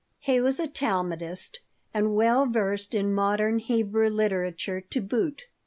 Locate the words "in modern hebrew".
2.95-4.09